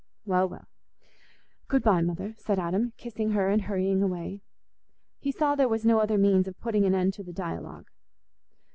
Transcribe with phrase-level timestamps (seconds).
[0.25, 0.67] "Well, well;
[1.67, 4.41] good bye, mother," said Adam, kissing her and hurrying away.
[5.19, 7.85] He saw there was no other means of putting an end to the dialogue.